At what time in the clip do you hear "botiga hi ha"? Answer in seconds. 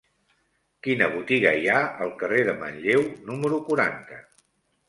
1.15-1.83